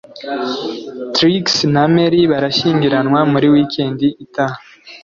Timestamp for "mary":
1.93-2.21